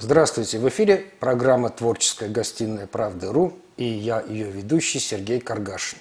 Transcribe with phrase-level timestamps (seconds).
[0.00, 0.60] Здравствуйте!
[0.60, 5.98] В эфире программа «Творческая гостиная Правды.ру» и я, ее ведущий Сергей Каргашин.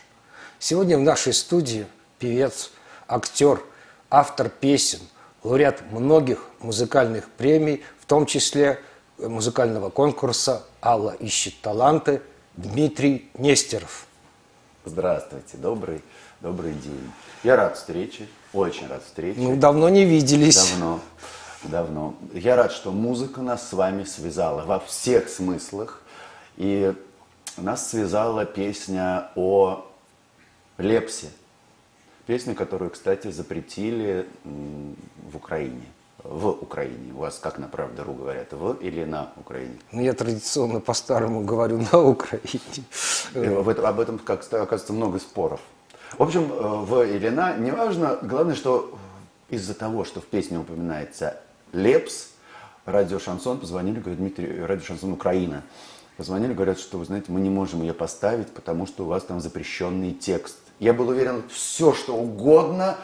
[0.60, 1.88] Сегодня в нашей студии
[2.20, 2.70] певец,
[3.08, 3.60] актер,
[4.12, 5.00] автор песен,
[5.42, 8.80] лауреат многих музыкальных премий, в том числе
[9.18, 12.22] музыкального конкурса «Алла ищет таланты»
[12.56, 14.06] Дмитрий Нестеров.
[14.86, 16.04] Здравствуйте, добрый,
[16.42, 17.12] добрый день.
[17.44, 19.40] Я рад встрече, очень рад встрече.
[19.40, 20.70] Ну, давно не виделись.
[20.70, 21.00] Давно
[21.64, 22.16] давно.
[22.34, 26.02] Я рад, что музыка нас с вами связала во всех смыслах.
[26.58, 26.94] И
[27.58, 29.86] нас связала песня о
[30.78, 31.28] Лепсе.
[32.26, 35.86] Песню, которую, кстати, запретили в Украине.
[36.24, 37.14] В Украине.
[37.14, 38.52] У вас как на правду говорят?
[38.52, 39.78] В или на Украине?
[39.92, 42.84] Ну, я традиционно по-старому говорю на Украине.
[43.34, 45.62] Об этом, об этом, как оказывается, много споров.
[46.18, 48.18] В общем, э, в или на, неважно.
[48.22, 48.98] Главное, что
[49.50, 51.40] из-за того, что в песне упоминается
[51.78, 52.30] Лепс,
[52.86, 55.64] радио Шансон, позвонили, говорят, Дмитрий, радио Шансон Украина.
[56.18, 59.40] Позвонили, говорят, что, вы знаете, мы не можем ее поставить, потому что у вас там
[59.40, 60.58] запрещенный текст.
[60.80, 62.98] Я был уверен, все, что угодно,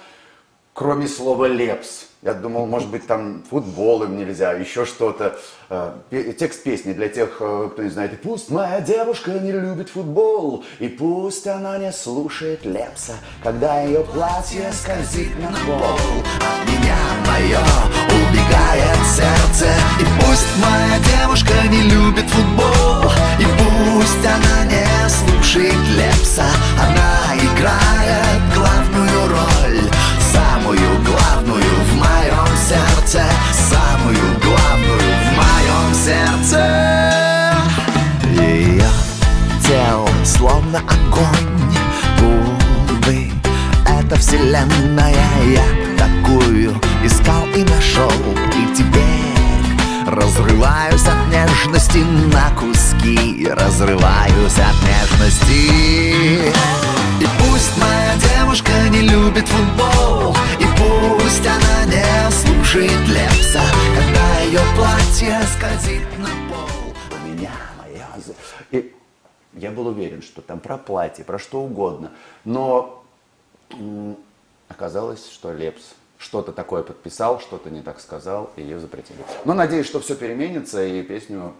[0.74, 2.08] кроме слова «лепс».
[2.24, 5.38] Я думал, может быть, там футбол им нельзя, еще что-то.
[5.70, 8.22] А, текст песни для тех, э, кто не знает.
[8.22, 14.72] Пусть моя девушка не любит футбол, и пусть она не слушает Лепса, когда ее платье
[14.72, 15.98] скользит на пол.
[16.40, 18.03] От меня мое
[18.34, 26.46] убегает сердце, и пусть моя девушка не любит футбол, и пусть она не слушает Лепса,
[26.80, 29.90] она играет главную роль,
[30.34, 37.14] самую главную в моем сердце, самую главную в моем сердце.
[38.42, 38.90] Ее
[39.68, 41.76] тело словно огонь,
[42.20, 43.32] губы
[43.86, 45.14] это вселенная,
[45.46, 45.64] я
[45.98, 46.74] такую
[47.04, 56.52] искал и нашел, и теперь разрываюсь от нежности на куски, разрываюсь от нежности.
[57.20, 63.62] И пусть моя девушка не любит футбол И пусть она не слушает Лепса
[63.96, 68.10] Когда ее платье скользит на пол У меня моя...
[68.72, 68.94] И
[69.54, 72.12] я был уверен, что там про платье, про что угодно
[72.44, 73.06] Но
[74.68, 79.20] оказалось, что Лепс что-то такое подписал, что-то не так сказал, и ее запретили.
[79.44, 81.54] Но надеюсь, что все переменится, и песню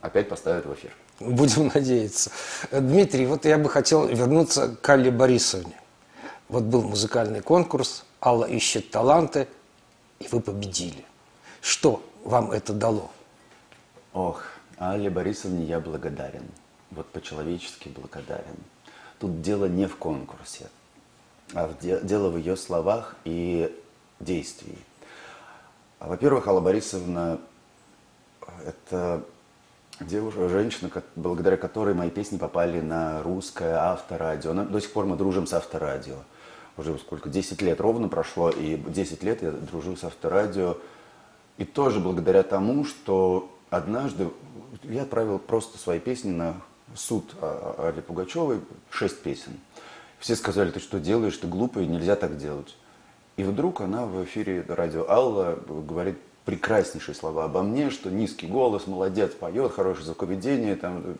[0.00, 0.92] опять поставят в эфир.
[1.18, 2.30] Будем надеяться.
[2.70, 5.74] Дмитрий, вот я бы хотел вернуться к Алле Борисовне.
[6.48, 9.48] Вот был музыкальный конкурс, Алла ищет таланты,
[10.20, 11.04] и вы победили.
[11.60, 13.10] Что вам это дало?
[14.12, 14.44] Ох,
[14.78, 16.44] Алле Борисовне я благодарен.
[16.92, 18.56] Вот по-человечески благодарен.
[19.18, 20.68] Тут дело не в конкурсе,
[21.54, 23.74] а в де- дело в ее словах и
[24.20, 24.78] действии.
[26.00, 27.38] Во-первых, Алла Борисовна–
[28.66, 29.24] это
[30.00, 34.52] девушка, женщина, благодаря которой мои песни попали на русское авторадио.
[34.52, 36.16] До сих пор мы дружим с авторадио.
[36.76, 40.76] Уже сколько, 10 лет ровно прошло, и 10 лет я дружу с авторадио.
[41.56, 44.28] И тоже благодаря тому, что однажды
[44.82, 46.60] я отправил просто свои песни на
[46.94, 48.60] суд Али Пугачевой,
[48.90, 49.58] 6 песен.
[50.18, 52.76] Все сказали, ты что делаешь, ты глупый, нельзя так делать.
[53.36, 56.16] И вдруг она в эфире радио Алла говорит,
[56.46, 61.16] прекраснейшие слова обо мне, что низкий голос, молодец, поет, хорошее звуковедение, там,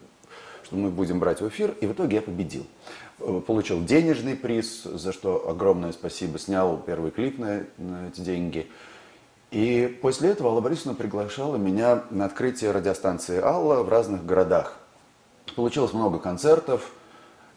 [0.63, 1.75] что мы будем брать в эфир.
[1.81, 2.67] И в итоге я победил.
[3.47, 6.39] Получил денежный приз, за что огромное спасибо.
[6.39, 8.67] Снял первый клип на, на эти деньги.
[9.51, 14.77] И после этого Алла Борисовна приглашала меня на открытие радиостанции «Алла» в разных городах.
[15.55, 16.93] Получилось много концертов,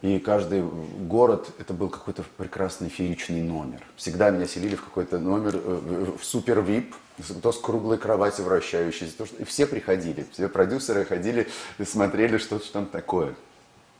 [0.01, 3.81] и каждый город, это был какой-то прекрасный фееричный номер.
[3.97, 6.95] Всегда меня селили в какой-то номер, в супер вип,
[7.41, 9.17] то с круглой кровати вращающейся.
[9.17, 9.35] То, что...
[9.37, 13.35] И все приходили, все продюсеры ходили и смотрели, что там такое.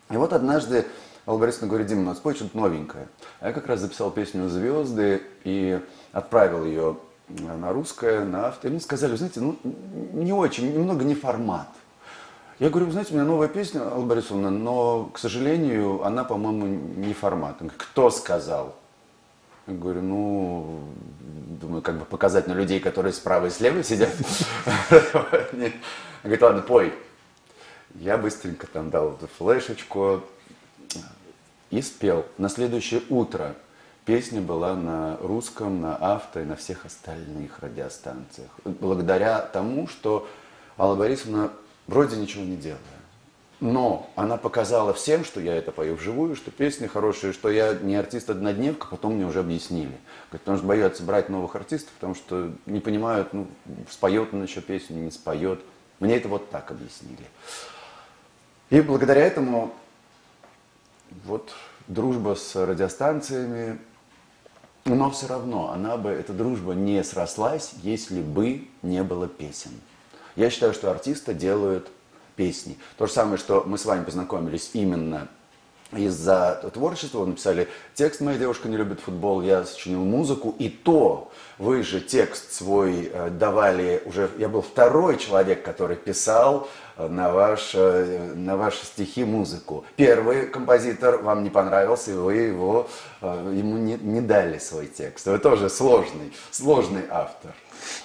[0.09, 0.85] И вот однажды
[1.27, 3.07] Алла Борисовна говорит, Дима, нас спой что-то новенькое.
[3.41, 5.79] А я как раз записал песню «Звезды» и
[6.13, 8.67] отправил ее на русское, на авто.
[8.67, 9.59] И мне сказали, знаете, ну
[10.13, 11.67] не очень, немного не формат.
[12.59, 17.13] Я говорю, знаете, у меня новая песня, Алла Борисовна, но, к сожалению, она, по-моему, не
[17.13, 17.55] формат.
[17.77, 18.75] Кто сказал?
[19.65, 20.79] Я говорю, ну,
[21.61, 24.13] думаю, как бы показать на людей, которые справа и слева сидят.
[24.91, 25.71] Он
[26.23, 26.93] говорит, ладно, пой.
[27.95, 30.21] Я быстренько там дал флешечку
[31.69, 32.25] и спел.
[32.37, 33.55] На следующее утро
[34.03, 38.49] песня была на русском, на авто и на всех остальных радиостанциях.
[38.65, 40.27] Благодаря тому, что
[40.77, 41.51] Алла Борисовна
[41.89, 42.79] вроде ничего не делая.
[43.59, 47.95] Но она показала всем, что я это пою вживую, что песни хорошие, что я не
[47.95, 49.97] артист-однодневка, потом мне уже объяснили.
[50.29, 53.47] Потому что боятся брать новых артистов, потому что не понимают, ну,
[53.89, 55.59] споет он еще песню, не споет.
[55.99, 57.25] Мне это вот так объяснили.
[58.69, 59.73] И благодаря этому
[61.25, 61.51] вот
[61.87, 63.77] дружба с радиостанциями,
[64.85, 69.71] но все равно она бы, эта дружба не срослась, если бы не было песен.
[70.39, 71.89] Я считаю, что артисты делают
[72.37, 72.77] песни.
[72.97, 75.27] То же самое, что мы с вами познакомились именно
[75.91, 77.19] из-за творчества.
[77.19, 81.99] Вы написали текст «Моя девушка не любит футбол», я сочинил музыку, и то вы же
[81.99, 88.31] текст свой э, давали уже, я был второй человек, который писал э, на, ваш, э,
[88.33, 89.83] на ваши стихи музыку.
[89.97, 92.87] Первый композитор вам не понравился, и вы его,
[93.21, 95.25] ему не, не дали свой текст.
[95.25, 97.53] Вы тоже сложный, сложный автор.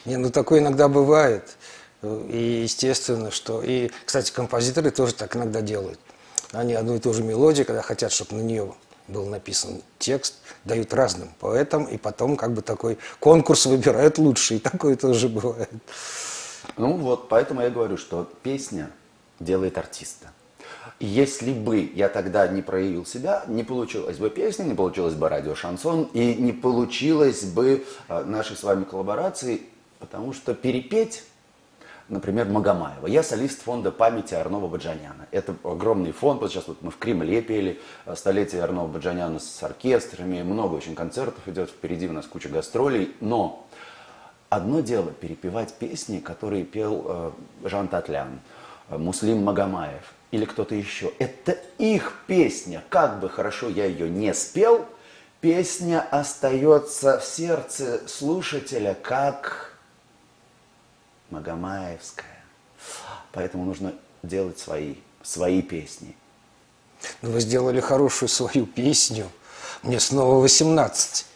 [0.04, 1.56] Не, ну такое иногда бывает.
[2.04, 3.62] И естественно, что...
[3.62, 5.98] И, кстати, композиторы тоже так иногда делают.
[6.52, 8.74] Они одну и ту же мелодию, когда хотят, чтобы на нее
[9.08, 10.34] был написан текст,
[10.64, 14.58] дают разным поэтам, и потом как бы такой конкурс выбирают лучший.
[14.58, 15.70] И такое тоже бывает.
[16.76, 18.90] Ну вот, поэтому я говорю, что песня
[19.40, 20.30] делает артиста.
[21.00, 25.54] Если бы я тогда не проявил себя, не получилась бы песня, не получилось бы радио
[25.54, 29.62] «Шансон», и не получилось бы а, нашей с вами коллаборации,
[29.98, 31.24] потому что перепеть
[32.08, 33.06] например, Магомаева.
[33.06, 35.26] Я солист фонда памяти Арнова Баджаняна.
[35.30, 39.62] Это огромный фонд, вот сейчас вот мы в Кремле пели э, столетие Арнова Баджаняна с
[39.62, 43.66] оркестрами, много очень концертов идет, впереди у нас куча гастролей, но
[44.50, 47.30] одно дело перепевать песни, которые пел э,
[47.64, 48.40] Жан Татлян,
[48.90, 51.12] э, Муслим Магомаев или кто-то еще.
[51.18, 54.84] Это их песня, как бы хорошо я ее не спел,
[55.40, 59.73] песня остается в сердце слушателя как
[61.34, 62.26] Магомаевская.
[63.32, 63.92] Поэтому нужно
[64.22, 66.16] делать свои, свои песни.
[67.22, 69.28] Ну, вы сделали хорошую свою песню.
[69.82, 71.26] Мне снова 18.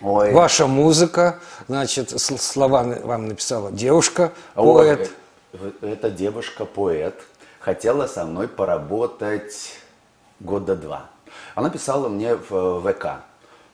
[0.00, 0.32] Ой.
[0.32, 1.38] Ваша музыка,
[1.68, 5.12] значит, слова вам написала девушка, поэт.
[5.52, 7.14] Ой, эта девушка-поэт
[7.60, 9.78] хотела со мной поработать
[10.40, 11.08] года два.
[11.54, 13.22] Она писала мне в ВК,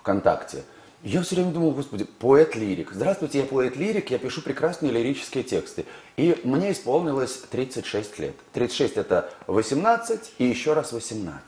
[0.00, 0.64] ВКонтакте.
[1.02, 2.90] Я все время думал, господи, поэт-лирик.
[2.92, 5.86] Здравствуйте, я поэт-лирик, я пишу прекрасные лирические тексты.
[6.18, 8.34] И мне исполнилось 36 лет.
[8.52, 11.42] 36 это 18 и еще раз 18.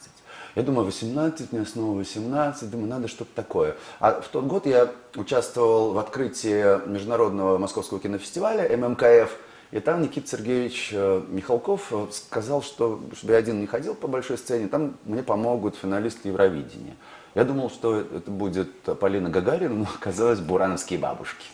[0.55, 3.77] Я думаю, 18, мне снова 18, думаю, надо что-то такое.
[4.01, 9.37] А в тот год я участвовал в открытии Международного Московского кинофестиваля ММКФ,
[9.71, 14.07] и там Никита Сергеевич э, Михалков э, сказал, что чтобы я один не ходил по
[14.07, 16.97] большой сцене, там мне помогут финалисты Евровидения.
[17.35, 21.47] Я думал, что это будет Полина Гагарина, но оказалось бурановские бабушки.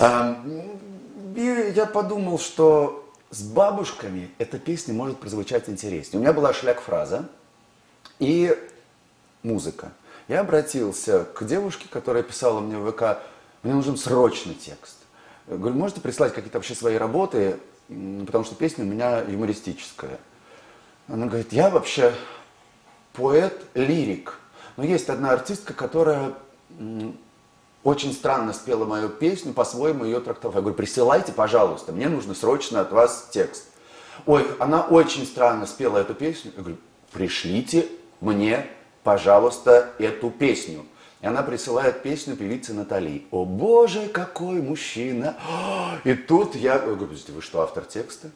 [0.00, 6.18] И я подумал, что с бабушками эта песня может прозвучать интереснее.
[6.18, 7.28] У меня была шляк-фраза
[8.18, 8.56] и
[9.42, 9.92] музыка.
[10.26, 13.18] Я обратился к девушке, которая писала мне в ВК,
[13.62, 14.96] мне нужен срочный текст.
[15.48, 20.18] Я говорю, можете прислать какие-то вообще свои работы, потому что песня у меня юмористическая.
[21.08, 22.14] Она говорит, я вообще
[23.12, 24.38] поэт-лирик.
[24.76, 26.34] Но есть одна артистка, которая
[27.84, 30.56] очень странно спела мою песню, по-своему ее трактовала.
[30.56, 33.66] Я говорю, присылайте, пожалуйста, мне нужно срочно от вас текст.
[34.26, 36.52] Ой, она очень странно спела эту песню.
[36.56, 36.78] Я говорю,
[37.12, 37.88] пришлите
[38.20, 38.66] мне,
[39.02, 40.86] пожалуйста, эту песню.
[41.20, 43.26] И она присылает песню певицы Натали.
[43.30, 45.36] О боже, какой мужчина!
[46.04, 48.30] И тут я, я говорю, вы что, автор текста?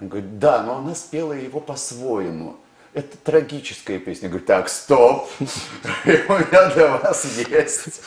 [0.00, 2.56] Он говорит, да, но она спела его по-своему
[2.94, 4.24] это трагическая песня.
[4.24, 8.02] Я говорю, так, стоп, у меня для вас есть,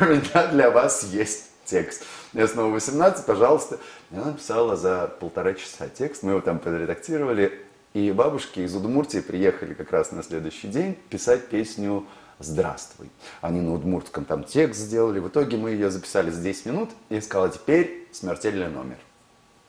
[0.00, 2.04] у меня для вас есть текст.
[2.32, 3.78] Я снова 18, пожалуйста.
[4.10, 7.60] Она написала за полтора часа текст, мы его там подредактировали.
[7.92, 12.04] И бабушки из Удмуртии приехали как раз на следующий день писать песню
[12.40, 13.08] «Здравствуй».
[13.40, 15.20] Они на удмуртском там текст сделали.
[15.20, 18.96] В итоге мы ее записали за 10 минут и сказала, теперь смертельный номер.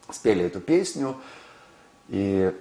[0.10, 1.16] Спели эту песню,
[2.10, 2.52] и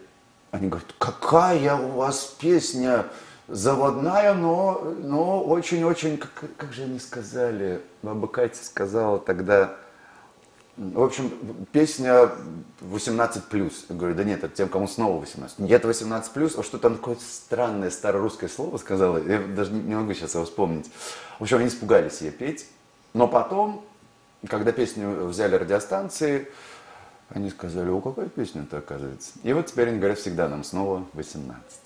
[0.54, 3.06] они говорят, какая у вас песня
[3.49, 9.75] заводная, но, но очень-очень, как, как же они сказали, баба Катя сказала тогда,
[10.76, 11.32] в общем,
[11.73, 12.30] песня
[12.82, 13.87] 18 плюс.
[13.88, 15.58] Я говорю, да нет, это тем, кому снова 18.
[15.58, 19.96] Нет, 18 плюс, а что там такое странное старорусское слово сказала, я даже не, не
[19.96, 20.88] могу сейчас его вспомнить.
[21.40, 22.68] В общем, они испугались ее петь.
[23.12, 23.84] Но потом,
[24.49, 26.49] когда песню взяли радиостанции,
[27.28, 29.33] они сказали, о, какая песня-то оказывается.
[29.43, 31.83] И вот теперь они говорят всегда нам снова 18.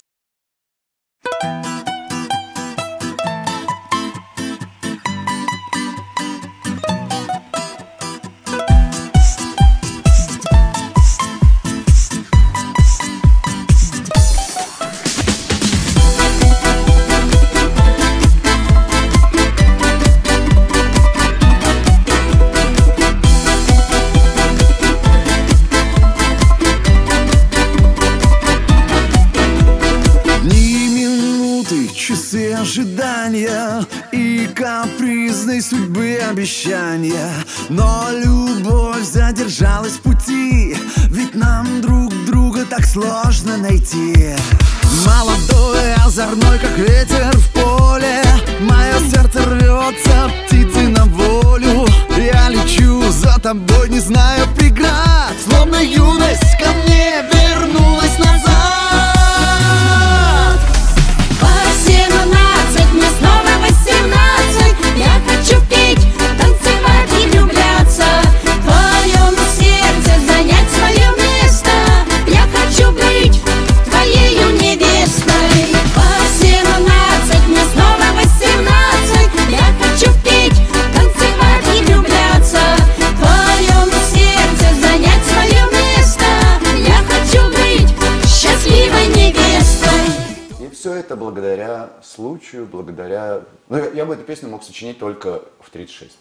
[92.48, 93.42] Случаю, благодаря...
[93.68, 96.16] Ну, я- я бы эту песню мог сочинить только в 36.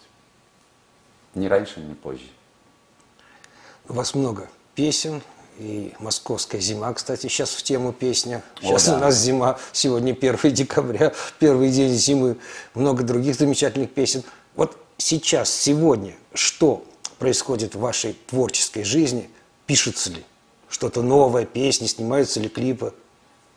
[1.36, 2.24] Ни раньше, ни позже.
[3.88, 5.22] У вас много песен,
[5.58, 8.44] и «Московская зима», кстати, сейчас в тему песня.
[8.62, 8.98] Сейчас да.
[8.98, 12.38] у нас зима, сегодня 1 декабря, первый день зимы,
[12.74, 14.24] много других замечательных песен.
[14.56, 16.86] Вот сейчас, сегодня, что
[17.18, 19.30] происходит в вашей творческой жизни?
[19.66, 20.24] Пишется ли
[20.70, 22.94] что-то новое, песни, снимаются ли клипы?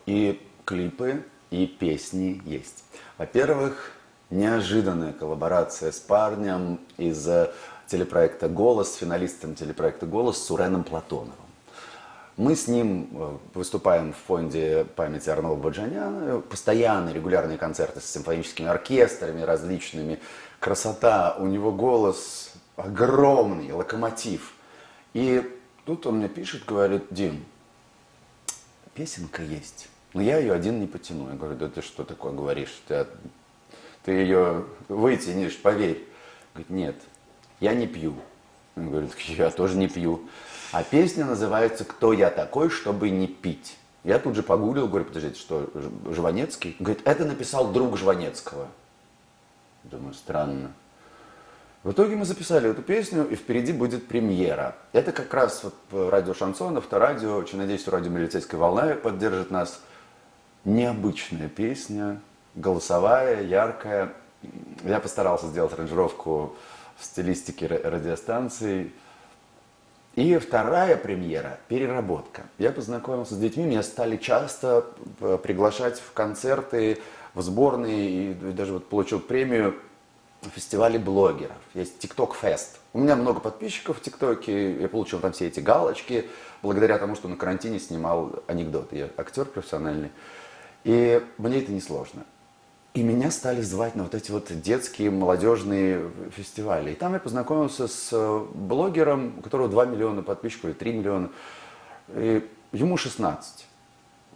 [0.06, 2.84] И клипы, и песни есть.
[3.18, 3.92] Во-первых,
[4.30, 7.50] неожиданная коллаборация с парнем из э,
[7.86, 11.34] телепроекта «Голос», финалистом телепроекта «Голос» Суреном Платоновым.
[12.36, 16.40] Мы с ним э, выступаем в фонде памяти Арнольда Баджаняна.
[16.40, 20.20] Постоянные регулярные концерты с симфоническими оркестрами различными.
[20.58, 24.54] Красота, у него голос огромный, локомотив.
[25.12, 25.42] И
[25.84, 27.44] тут он мне пишет, говорит, Дим,
[28.94, 31.28] песенка есть, но я ее один не потяну.
[31.28, 32.80] Я говорю, да ты что такое говоришь?
[32.88, 33.06] Ты,
[34.04, 36.06] ты ее вытянешь, поверь.
[36.54, 36.96] Говорит, нет,
[37.60, 38.14] я не пью.
[38.76, 40.28] Он говорит, я тоже не пью.
[40.72, 45.38] А песня называется «Кто я такой, чтобы не пить?» Я тут же погуглил, говорю, подождите,
[45.38, 45.68] что,
[46.10, 46.74] Жванецкий?
[46.78, 48.68] Говорит, это написал друг Жванецкого.
[49.84, 50.72] Думаю, странно.
[51.82, 54.76] В итоге мы записали эту песню, и впереди будет премьера.
[54.92, 59.50] Это как раз вот в радио Шансон, авторадио, очень надеюсь, что радио «Милицейская волна» поддержит
[59.50, 59.82] нас.
[60.64, 62.20] Необычная песня,
[62.54, 64.12] голосовая, яркая.
[64.84, 66.54] Я постарался сделать аранжировку
[66.98, 68.92] в стилистике ра- радиостанции.
[70.16, 72.42] И вторая премьера– переработка.
[72.58, 74.84] Я познакомился с детьми, меня стали часто
[75.20, 76.98] э, приглашать в концерты,
[77.32, 79.76] в сборные, и даже вот получил премию
[80.42, 81.56] в фестивале блогеров.
[81.74, 82.78] Есть TikTok Fest.
[82.92, 86.28] У меня много подписчиков в ТикТоке, я получил там все эти галочки,
[86.60, 88.96] благодаря тому, что на карантине снимал анекдоты.
[88.96, 90.10] Я актер профессиональный.
[90.84, 92.24] И мне это несложно.
[92.92, 96.92] И меня стали звать на вот эти вот детские молодежные фестивали.
[96.92, 101.30] И там я познакомился с э, блогером, у которого 2 миллиона подписчиков или 3 миллиона.
[102.08, 103.66] И ему 16.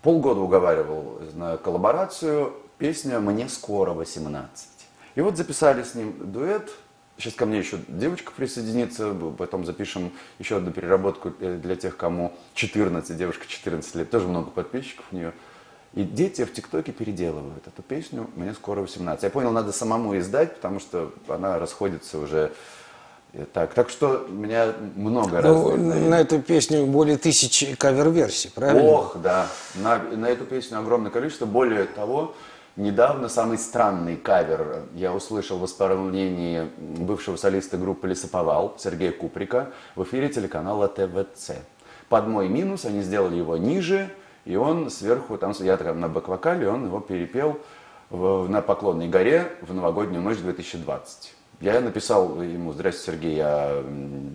[0.02, 2.52] Полгода уговаривал на коллаборацию.
[2.78, 4.46] Песня «Мне скоро 18».
[5.16, 6.70] И вот записали с ним дуэт.
[7.16, 12.32] Сейчас ко мне еще девочка присоединится, потом запишем еще одну переработку э, для тех, кому
[12.54, 15.32] 14, девушка 14 лет, тоже много подписчиков у нее.
[15.94, 19.18] И дети в ТикТоке переделывают эту песню «Мне скоро 18».
[19.22, 22.50] Я понял, надо самому издать, потому что она расходится уже
[23.32, 23.74] э, так.
[23.74, 26.08] Так что меня много Ну, разных.
[26.08, 28.82] на эту песню более тысячи кавер-версий, правильно?
[28.90, 29.46] Ох, да.
[29.76, 31.46] На, на эту песню огромное количество.
[31.46, 32.34] Более того,
[32.74, 40.02] недавно самый странный кавер я услышал в исполнении бывшего солиста группы «Лесоповал» Сергея Куприка в
[40.02, 41.52] эфире телеканала ТВЦ.
[42.08, 44.10] Под мой минус они сделали его ниже,
[44.44, 47.58] и он сверху, там я там на бэк-вокале, он его перепел
[48.10, 51.34] в- на Поклонной горе в новогоднюю ночь 2020.
[51.60, 54.34] Я написал ему, здрасте, Сергей, я м,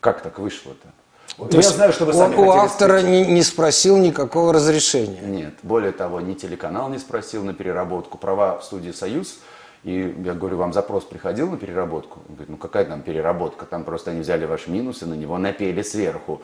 [0.00, 0.88] как так вышло-то?
[1.36, 5.20] То я есть знаю, что вы у- сами у, автора не, не спросил никакого разрешения.
[5.22, 9.38] Нет, более того, ни телеканал не спросил на переработку, права в студии «Союз».
[9.82, 12.20] И я говорю, вам запрос приходил на переработку?
[12.28, 15.38] Он говорит, ну какая там переработка, там просто они взяли ваш минус и на него
[15.38, 16.42] напели сверху.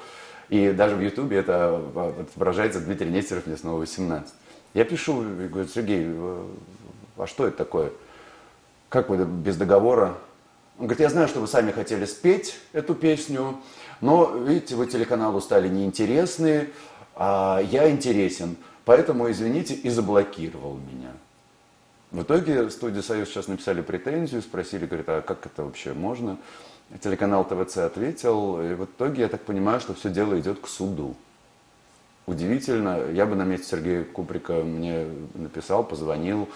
[0.49, 4.33] И даже в Ютубе это а, отображается Дмитрий Нестеров, мне снова 18.
[4.75, 6.47] Я пишу, говорю, Сергей, э,
[7.17, 7.93] а что это такое?
[8.89, 10.17] Как вы без договора?
[10.79, 13.59] Он говорит, я знаю, что вы сами хотели спеть эту песню,
[14.01, 16.69] но, видите, вы телеканалу стали неинтересны,
[17.15, 21.13] а я интересен, поэтому, извините, и заблокировал меня.
[22.11, 26.37] В итоге студия «Союз» сейчас написали претензию, спросили, говорят, а как это вообще можно?
[27.03, 31.17] Телеканал ТВЦ ответил, и в итоге я так понимаю, что все дело идет к суду.
[32.27, 36.49] Удивительно, я бы на месте Сергея Куприка мне написал, позвонил,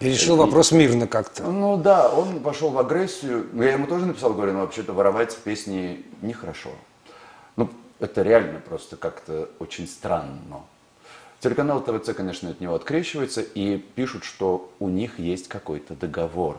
[0.00, 1.44] И решил вопрос мирно как-то.
[1.44, 3.46] Ну да, он пошел в агрессию.
[3.54, 6.70] Я ему тоже написал, говорю, ну вообще-то воровать песни нехорошо.
[7.56, 7.70] Ну,
[8.00, 10.60] это реально просто как-то очень странно.
[11.40, 16.58] Телеканал ТВЦ, конечно, от него открещивается и пишут, что у них есть какой-то договор.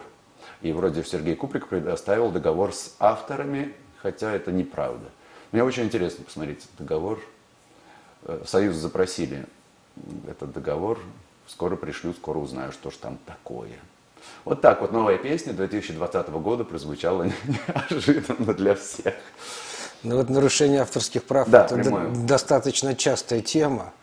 [0.62, 5.06] И вроде Сергей Куприк предоставил договор с авторами, хотя это неправда.
[5.52, 7.20] Мне очень интересно посмотреть этот договор.
[8.24, 9.46] Э, Союз запросили
[10.28, 11.00] этот договор.
[11.48, 13.72] Скоро пришлю, скоро узнаю, что же там такое.
[14.46, 17.24] Вот так вот новая песня 2020 года прозвучала
[17.90, 19.16] неожиданно для всех.
[20.04, 22.10] Ну вот нарушение авторских прав Да, это прямое.
[22.10, 23.94] достаточно частая тема.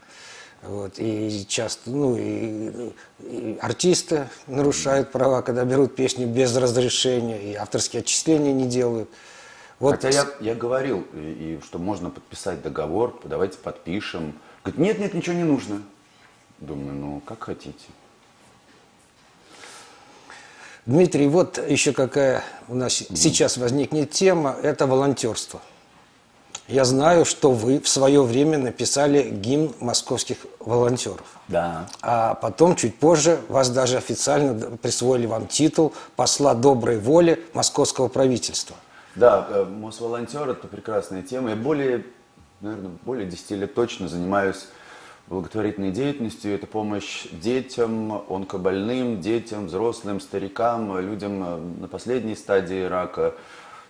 [0.62, 7.54] Вот, и часто, ну, и, и артисты нарушают права, когда берут песню без разрешения, и
[7.54, 9.08] авторские отчисления не делают.
[9.78, 14.38] Вот Хотя я, я говорил, и, и что можно подписать договор, давайте подпишем.
[14.64, 15.82] Говорит, нет, нет, ничего не нужно.
[16.58, 17.84] Думаю, ну, как хотите.
[20.86, 25.60] Дмитрий, вот еще какая у нас сейчас возникнет тема, это волонтерство.
[26.68, 31.38] Я знаю, что вы в свое время написали гимн московских волонтеров.
[31.46, 31.88] Да.
[32.02, 38.74] А потом, чуть позже, вас даже официально присвоили вам титул посла доброй воли московского правительства.
[39.14, 41.50] Да, э, Мосволонтер– это прекрасная тема.
[41.50, 42.04] Я более,
[42.60, 44.66] наверное, более 10 лет точно занимаюсь
[45.28, 46.52] благотворительной деятельностью.
[46.52, 53.34] Это помощь детям, онкобольным, детям, взрослым, старикам, людям э, на последней стадии рака.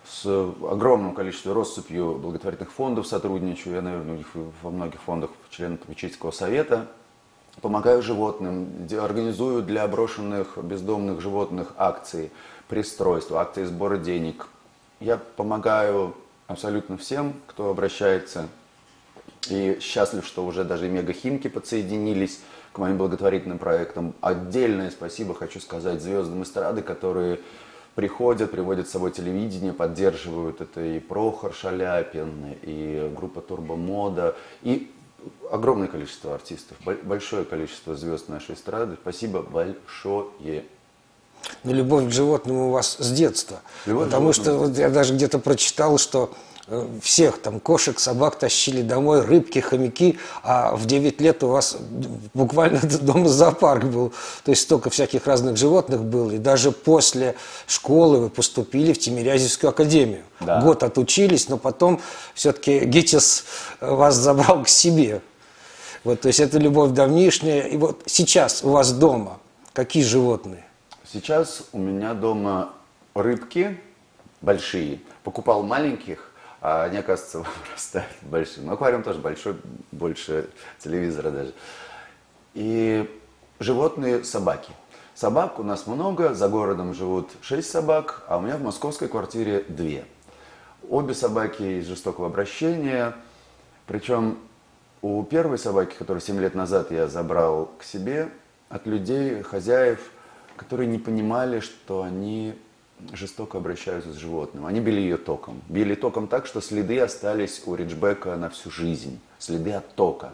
[0.09, 3.75] С огромным количеством россыпью благотворительных фондов сотрудничаю.
[3.75, 4.27] Я, наверное, у них
[4.61, 6.87] во многих фондах член попечительского совета.
[7.61, 12.31] Помогаю животным, организую для брошенных бездомных животных акции,
[12.69, 14.47] пристройства, акции сбора денег.
[14.99, 16.15] Я помогаю
[16.47, 18.47] абсолютно всем, кто обращается.
[19.49, 22.41] И счастлив, что уже даже и мегахимки подсоединились
[22.71, 24.13] к моим благотворительным проектам.
[24.21, 27.39] Отдельное спасибо хочу сказать звездам эстрады, которые
[27.97, 30.61] приходят, приводят с собой телевидение, поддерживают.
[30.61, 34.91] Это и Прохор Шаляпин, и группа Турбомода, и
[35.51, 38.97] огромное количество артистов, бо- большое количество звезд нашей эстрады.
[39.01, 40.63] Спасибо большое.
[41.63, 43.61] Но любовь к животным у вас с детства.
[43.87, 46.35] Любовь Потому что вот я даже где-то прочитал, что
[47.01, 51.77] всех там кошек, собак тащили домой, рыбки, хомяки, а в 9 лет у вас
[52.33, 54.13] буквально дома зоопарк был.
[54.43, 56.31] То есть столько всяких разных животных было.
[56.31, 57.35] И даже после
[57.67, 60.23] школы вы поступили в Тимирязевскую академию.
[60.41, 60.61] Да.
[60.61, 62.01] Год отучились, но потом
[62.33, 63.45] все-таки ГИТИС
[63.79, 65.21] вас забрал к себе.
[66.03, 67.63] Вот, то есть это любовь давнишняя.
[67.63, 69.39] И вот сейчас у вас дома
[69.73, 70.65] какие животные?
[71.11, 72.73] Сейчас у меня дома
[73.13, 73.79] рыбки
[74.41, 74.99] большие.
[75.23, 76.26] Покупал маленьких,
[76.69, 78.65] а они, оказывается, вырастают большие.
[78.65, 79.55] Но аквариум тоже большой,
[79.93, 80.49] больше
[80.79, 81.53] телевизора даже.
[82.55, 83.09] И
[83.59, 84.73] животные собаки.
[85.15, 89.63] Собак у нас много, за городом живут 6 собак, а у меня в московской квартире
[89.69, 90.01] 2.
[90.89, 93.15] Обе собаки из жестокого обращения.
[93.85, 94.37] Причем
[95.01, 98.29] у первой собаки, которую 7 лет назад я забрал к себе,
[98.67, 100.01] от людей, хозяев,
[100.57, 102.55] которые не понимали, что они
[103.13, 104.65] жестоко обращаются с животным.
[104.65, 105.61] Они били ее током.
[105.69, 109.19] Били током так, что следы остались у Риджбека на всю жизнь.
[109.39, 110.33] Следы от тока.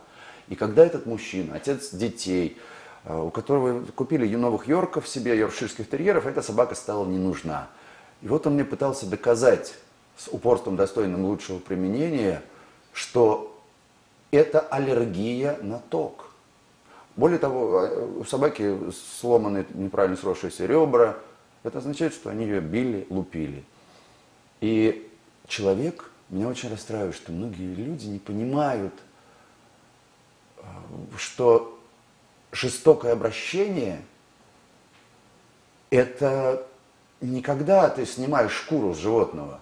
[0.50, 2.58] И когда этот мужчина, отец детей,
[3.06, 7.68] э, у которого купили новых йорков себе, йоркширских терьеров, эта собака стала не нужна.
[8.22, 9.76] И вот он мне пытался доказать
[10.18, 12.42] с упорством, достойным лучшего применения,
[12.94, 13.62] что
[14.32, 16.32] это аллергия на ток.
[17.16, 18.78] Более того, э, у собаки
[19.20, 21.18] сломаны неправильно сросшиеся ребра.
[21.64, 23.64] Это означает, что они ее били, лупили.
[24.60, 25.10] И
[25.48, 28.94] человек, меня очень расстраивает, что многие люди не понимают,
[30.58, 30.64] э,
[31.18, 31.80] что
[32.52, 34.02] жестокое обращение–
[35.90, 36.66] это
[37.22, 39.62] не когда ты снимаешь шкуру с животного,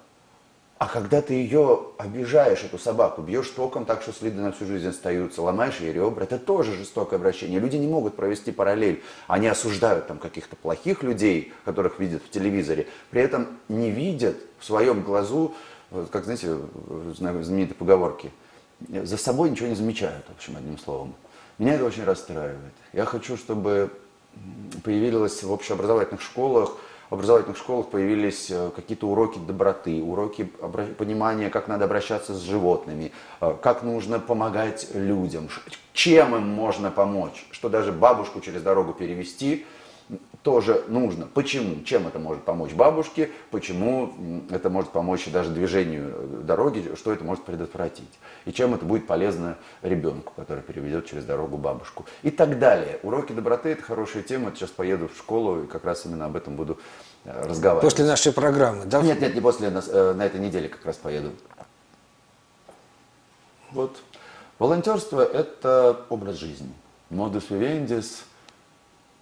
[0.81, 4.87] а когда ты ее обижаешь, эту собаку, бьешь током так, что следы на всю жизнь
[4.87, 7.59] остаются, ломаешь ей ребра, это тоже жестокое обращение.
[7.59, 9.03] Люди не могут провести параллель.
[9.27, 14.65] Они осуждают там каких-то плохих людей, которых видят в телевизоре, при этом не видят в
[14.65, 15.53] своем глазу,
[16.11, 16.57] как, знаете,
[17.15, 18.31] знаю знаменитой поговорки,
[18.89, 21.13] за собой ничего не замечают, в общем, одним словом.
[21.59, 22.73] Меня это очень расстраивает.
[22.91, 23.91] Я хочу, чтобы
[24.83, 26.75] появилось в общеобразовательных школах
[27.11, 30.43] образовательных школах появились э, какие-то уроки доброты, уроки
[30.97, 35.49] понимания, как надо обращаться с животными, э, как нужно помогать людям,
[35.93, 39.65] чем им можно помочь, что даже бабушку через дорогу перевести
[40.43, 41.27] тоже нужно.
[41.27, 41.83] Почему?
[41.83, 43.29] Чем это может помочь бабушке?
[43.51, 46.91] Почему это может помочь даже движению э, дороги?
[46.95, 48.09] Что это может предотвратить?
[48.45, 52.05] И чем это будет полезно ребенку, который переведет через дорогу бабушку?
[52.23, 52.99] И так далее.
[53.03, 54.51] Уроки доброты– это хорошая тема.
[54.55, 56.79] Сейчас поеду в школу и как раз именно об этом буду
[57.23, 57.83] э, разговаривать.
[57.83, 59.01] После нашей программы, да?
[59.01, 61.31] Нет, нет, не после, на, э, на этой неделе как раз поеду.
[63.71, 64.01] Вот.
[64.57, 66.71] Волонтерство– это образ жизни.
[67.11, 68.23] Modus vivendis.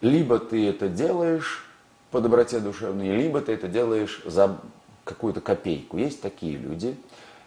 [0.02, 1.66] Либо ты это делаешь
[2.12, 4.60] по доброте душевной, либо ты это делаешь за
[5.04, 5.98] какую-то копейку.
[5.98, 6.96] Есть такие люди.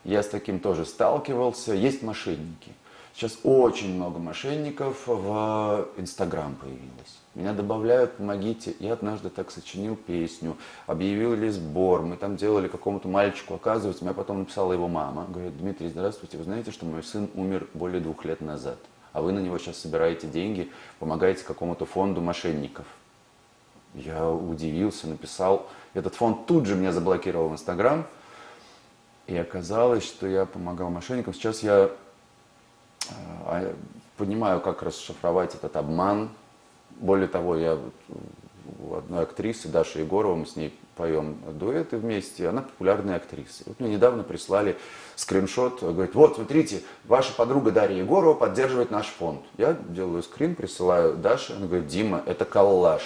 [0.05, 1.73] Я с таким тоже сталкивался.
[1.73, 2.73] Есть мошенники.
[3.15, 7.21] Сейчас очень много мошенников в Инстаграм появилось.
[7.35, 8.75] Меня добавляют, помогите.
[8.79, 14.41] Я однажды так сочинил песню, объявили сбор, мы там делали какому-то мальчику, оказывается, меня потом
[14.41, 15.27] написала его мама.
[15.29, 18.79] Говорит, Дмитрий, здравствуйте, вы знаете, что мой сын умер более двух лет назад,
[19.13, 22.87] а вы на него сейчас собираете деньги, помогаете какому-то фонду мошенников.
[23.95, 25.69] Я удивился, написал.
[25.93, 28.07] Этот фонд тут же меня заблокировал в Инстаграм.
[29.27, 31.35] И оказалось, что я помогал мошенникам.
[31.35, 31.91] Сейчас я
[33.47, 33.75] а,
[34.17, 36.31] понимаю, как расшифровать этот обман.
[36.97, 37.79] Более того, я
[38.81, 43.65] у одной актрисы, Даши Егорова, мы с ней поем дуэты вместе, она популярная актриса.
[43.67, 44.77] Вот мне недавно прислали
[45.17, 49.43] скриншот, говорит, вот, смотрите, ваша подруга Дарья Егорова поддерживает наш фонд.
[49.57, 53.03] Я делаю скрин, присылаю Даше, она говорит, Дима, это коллаж.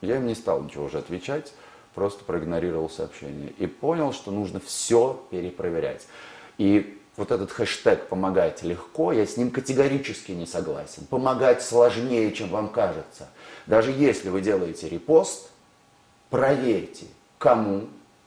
[0.00, 1.52] Я им не стал ничего уже отвечать,
[1.94, 3.52] просто проигнорировал сообщение.
[3.58, 6.06] И понял, что нужно все перепроверять.
[6.58, 11.06] И вот этот хэштег «помогать легко», я с ним категорически не согласен.
[11.08, 13.28] Помогать сложнее, чем вам кажется.
[13.66, 15.50] Даже если вы делаете репост,
[16.34, 17.06] проверьте,
[17.38, 17.82] кому,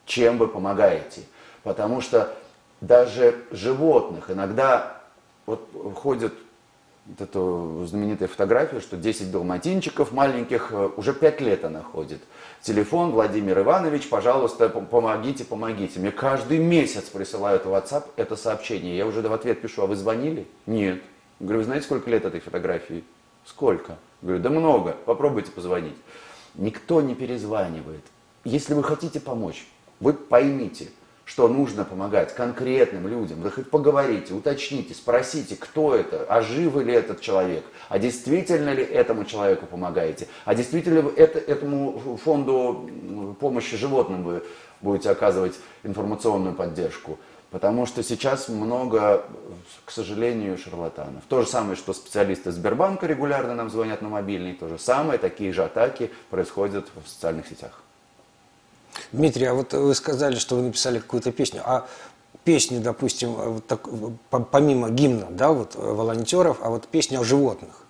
[0.06, 1.20] чем вы помогаете.
[1.62, 2.34] Потому что
[2.80, 5.02] даже животных иногда
[5.44, 6.32] вот ходят
[7.04, 12.22] вот эту знаменитая фотография, что 10 далматинчиков маленьких э, уже 5 лет она ходит.
[12.62, 16.00] Телефон, Владимир Иванович, пожалуйста, помогите, помогите.
[16.00, 18.96] Мне каждый месяц присылают в WhatsApp это сообщение.
[18.96, 20.46] Я уже в ответ пишу, а вы звонили?
[20.64, 21.02] Нет.
[21.40, 23.04] Говорю, вы знаете, сколько лет этой фотографии?
[23.44, 23.98] Сколько?
[24.22, 25.96] Говорю, да много, попробуйте позвонить.
[26.58, 28.04] Никто не перезванивает.
[28.44, 29.66] Если вы хотите помочь,
[30.00, 30.88] вы поймите,
[31.24, 33.42] что нужно помогать конкретным людям.
[33.42, 38.82] Вы хоть поговорите, уточните, спросите, кто это, а живы ли этот человек, а действительно ли
[38.82, 44.42] этому человеку помогаете, а действительно ли это, этому фонду помощи животным вы
[44.80, 47.18] будете оказывать информационную поддержку.
[47.50, 49.24] Потому что сейчас много,
[49.86, 51.22] к сожалению, шарлатанов.
[51.28, 55.52] То же самое, что специалисты Сбербанка регулярно нам звонят на мобильный, то же самое, такие
[55.52, 57.80] же атаки происходят в социальных сетях.
[59.12, 61.86] Дмитрий, а вот вы сказали, что вы написали какую-то песню, а
[62.44, 63.88] песни, допустим, вот так,
[64.50, 67.84] помимо гимна, да, вот волонтеров, а вот песни о животных?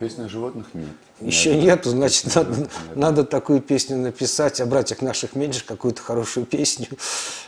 [0.00, 0.88] Песни о животных нет.
[1.20, 2.70] Еще нет, нету, значит, надо, нет.
[2.94, 6.86] надо такую песню написать, о братьях наших меньших, какую-то хорошую песню.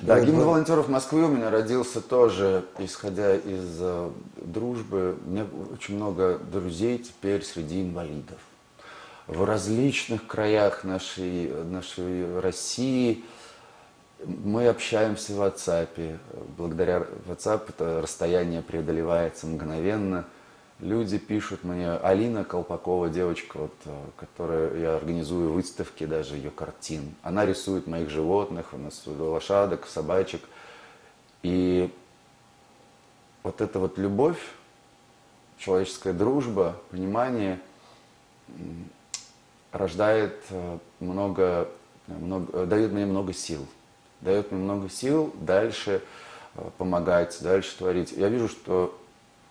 [0.00, 5.16] Да, гимн волонтеров Москвы у меня родился тоже, исходя из э, дружбы.
[5.24, 8.36] У меня очень много друзей теперь среди инвалидов
[9.28, 13.24] в различных краях нашей, нашей России.
[14.26, 16.18] Мы общаемся в WhatsApp.
[16.58, 20.26] Благодаря WhatsApp это расстояние преодолевается мгновенно.
[20.82, 23.74] Люди пишут мне, Алина Колпакова, девочка, вот,
[24.16, 27.14] которая я организую выставки даже ее картин.
[27.22, 30.42] Она рисует моих животных, у нас лошадок, собачек.
[31.44, 31.88] И
[33.44, 34.40] вот эта вот любовь,
[35.56, 37.60] человеческая дружба, понимание,
[39.70, 41.68] рождает э, много,
[42.08, 43.64] много, э, дает мне много сил.
[44.20, 46.02] Дает мне много сил дальше
[46.56, 48.10] э, помогать, дальше творить.
[48.10, 48.98] Я вижу, что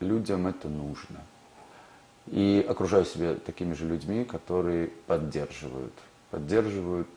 [0.02, 1.20] людям это нужно.
[2.28, 5.94] И окружаю себя такими же людьми, которые поддерживают.
[6.30, 7.10] Поддерживают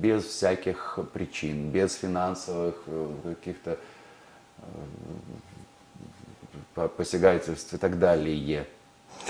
[0.00, 2.82] без всяких причин, без финансовых
[3.24, 3.78] каких-то
[6.96, 8.66] посягательств и так далее.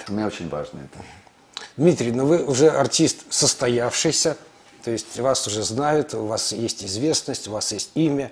[0.09, 1.05] Мне очень важно это.
[1.77, 4.37] Дмитрий, ну вы уже артист состоявшийся,
[4.85, 8.31] то есть вас уже знают, у вас есть известность, у вас есть имя.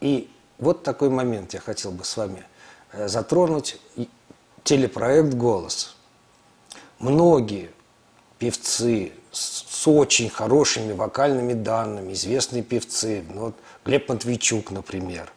[0.00, 2.57] И вот такой момент я хотел бы с вами э,
[2.92, 3.78] затронуть.
[4.64, 5.94] Телепроект «Голос».
[6.98, 7.70] Многие
[8.38, 15.30] певцы с очень хорошими вокальными данными, известные певцы, ну, вот Глеб Матвейчук, например,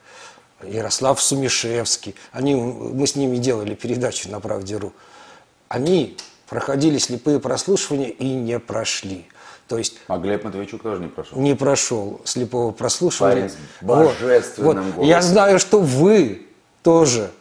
[0.63, 4.93] Ярослав Сумишевский, они, мы с ними делали передачу на «Правде.ру»,
[5.67, 9.27] они проходили слепые прослушивания и не прошли.
[9.67, 11.37] То есть, а Глеб Матвейчук тоже не прошел?
[11.39, 13.35] Не прошел слепого прослушивания.
[13.35, 15.05] Парень с божественным вот, вот.
[15.05, 16.47] Я знаю, что вы
[16.83, 17.31] тоже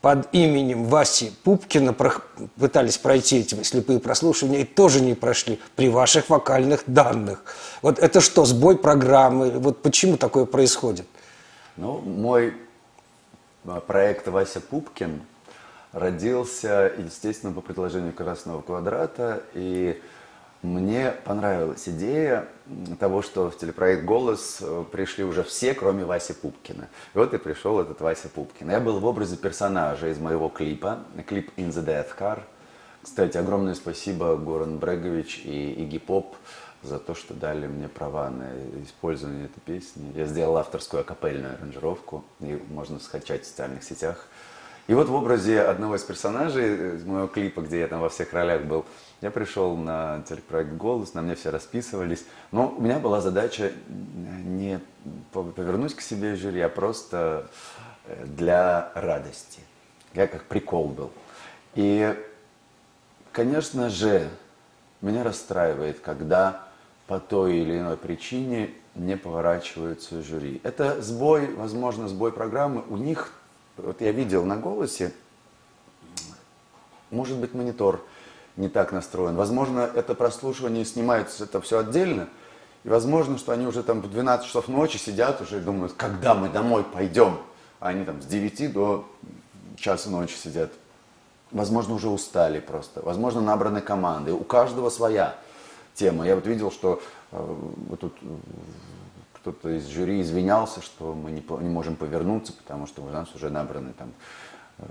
[0.00, 1.94] под именем Васи Пупкина
[2.58, 7.44] пытались пройти эти слепые прослушивания и тоже не прошли при ваших вокальных данных.
[7.82, 9.50] Вот это что, сбой программы?
[9.50, 11.06] Вот почему такое происходит?
[11.76, 12.54] Ну, мой
[13.64, 15.22] а, проект «Вася Пупкин»
[15.92, 19.42] родился, естественно, по предложению Красного Квадрата.
[19.54, 20.00] И
[20.62, 22.48] мне понравилась идея
[22.98, 26.88] того, что в телепроект «Голос» пришли уже все, кроме Васи Пупкина.
[27.14, 28.70] И вот и пришел этот Вася Пупкин.
[28.70, 32.40] Я был в образе персонажа из моего клипа, клип «In the Death Car».
[33.02, 36.34] Кстати, огромное спасибо Горан Брегович и Игги Поп
[36.82, 38.50] за то, что дали мне права на
[38.82, 40.12] использование этой песни.
[40.16, 44.26] Я сделал авторскую акапельную аранжировку, и можно скачать в социальных сетях.
[44.86, 48.32] И вот в образе одного из персонажей из моего клипа, где я там во всех
[48.32, 48.84] ролях был,
[49.20, 52.24] я пришел на телепроект «Голос», на мне все расписывались.
[52.52, 54.78] Но у меня была задача не
[55.32, 57.48] повернуть к себе жюри, а просто
[58.06, 59.60] э, для радости.
[60.14, 61.10] Я как прикол был.
[61.74, 62.14] И,
[63.32, 64.28] конечно же,
[65.00, 66.66] меня расстраивает, когда
[67.06, 70.60] по той или иной причине не поворачиваются жюри.
[70.64, 72.82] Это сбой, возможно, сбой программы.
[72.88, 73.32] У них,
[73.76, 75.12] вот я видел на голосе,
[77.10, 78.02] может быть, монитор
[78.56, 79.36] не так настроен.
[79.36, 82.28] Возможно, это прослушивание снимается, это все отдельно.
[82.84, 86.34] И возможно, что они уже там в 12 часов ночи сидят уже и думают, когда
[86.34, 87.38] мы домой пойдем.
[87.80, 89.06] А они там с 9 до
[89.76, 90.70] часа ночи сидят.
[91.50, 93.02] Возможно, уже устали просто.
[93.02, 94.32] Возможно, набраны команды.
[94.32, 95.36] У каждого своя
[95.94, 96.26] тема.
[96.26, 97.00] Я вот видел, что
[97.32, 97.54] э,
[97.88, 98.14] вот тут
[99.46, 103.48] кто-то из жюри извинялся, что мы не, не можем повернуться, потому что у нас уже
[103.48, 104.12] набраны там
[104.78, 104.84] э,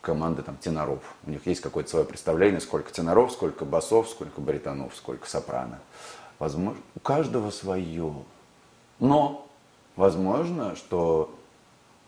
[0.00, 1.02] команды там теноров.
[1.26, 5.80] У них есть какое-то свое представление, сколько теноров, сколько басов, сколько баритонов, сколько сопрано.
[6.38, 8.14] Возможно, у каждого свое.
[9.00, 9.48] Но
[9.96, 11.34] возможно, что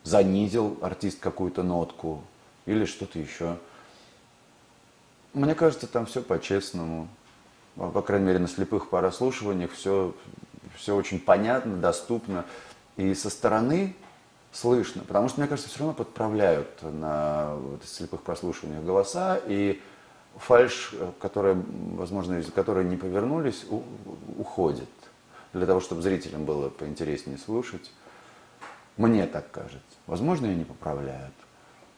[0.04, 2.22] занизил артист какую-то нотку
[2.64, 3.56] или что-то еще.
[5.34, 7.08] Мне кажется, там все по-честному.
[7.74, 10.14] По крайней мере, на слепых прослушиваниях все,
[10.78, 12.44] все очень понятно, доступно.
[12.96, 13.94] И со стороны
[14.52, 15.02] слышно.
[15.06, 19.40] Потому что, мне кажется, все равно подправляют на вот, слепых прослушиваниях голоса.
[19.46, 19.80] И
[20.36, 21.60] фальш, которая,
[21.92, 23.82] возможно, из-за которой не повернулись, у,
[24.38, 24.88] уходит.
[25.52, 27.90] Для того, чтобы зрителям было поинтереснее слушать.
[28.96, 29.82] Мне так кажется.
[30.06, 31.34] Возможно, ее не поправляют.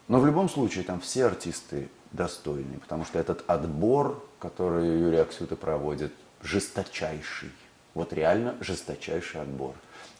[0.07, 5.55] Но в любом случае там все артисты достойные, потому что этот отбор, который Юрий Аксюта
[5.55, 7.51] проводит, жесточайший.
[7.93, 9.73] Вот реально жесточайший отбор.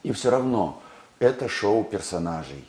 [0.04, 0.82] И все равно
[1.20, 2.66] это шоу персонажей.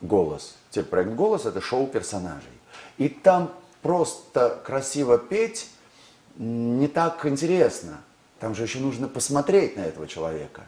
[0.00, 0.56] Голос.
[0.70, 2.52] Телепроект «Голос»– это шоу персонажей.
[2.96, 5.68] И там просто красиво петь
[6.36, 8.00] не так интересно.
[8.38, 10.62] Там же еще нужно посмотреть на этого человека.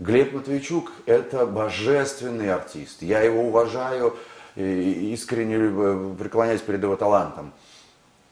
[0.00, 3.02] Глеб Матвейчук– это божественный артист.
[3.02, 4.16] Я его уважаю,
[4.56, 7.52] искренне преклоняюсь перед его талантом.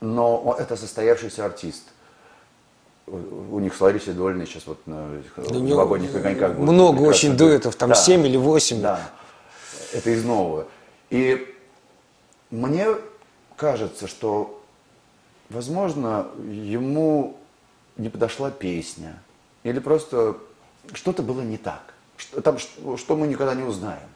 [0.00, 1.84] Но это состоявшийся артист.
[3.06, 7.90] У них с Ларисой Дольной сейчас вот на новогодних огоньках будет Много очень дуэтов, там
[7.90, 8.80] да, 7 или 8.
[8.80, 9.10] Да,
[9.92, 10.66] это из нового.
[11.10, 11.52] И
[12.50, 12.86] мне
[13.56, 14.62] кажется, что,
[15.48, 17.36] возможно, ему
[17.96, 19.20] не подошла песня.
[19.62, 20.36] Или просто
[20.92, 21.94] что-то было не так.
[22.16, 24.08] Что, там, что, что мы никогда не узнаем.